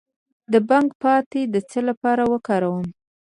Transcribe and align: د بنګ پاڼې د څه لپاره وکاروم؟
د 0.51 0.53
بنګ 0.69 0.87
پاڼې 1.01 1.41
د 1.53 1.55
څه 1.69 1.79
لپاره 1.89 2.23
وکاروم؟ 2.33 2.85